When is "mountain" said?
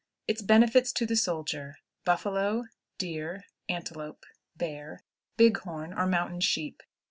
6.07-6.39